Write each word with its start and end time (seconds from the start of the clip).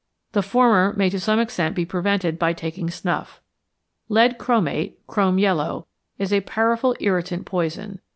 The 0.31 0.41
former 0.41 0.93
may 0.93 1.11
to 1.11 1.19
some 1.19 1.39
extent 1.39 1.75
be 1.75 1.85
prevented 1.85 2.39
by 2.39 2.53
taking 2.53 2.89
snuff. 2.89 3.39
Lead 4.09 4.39
chromate 4.39 4.93
(chrome 5.05 5.37
yellow) 5.37 5.85
is 6.17 6.33
a 6.33 6.41
powerful 6.41 6.95
irritant 6.99 7.45
poison. 7.45 7.99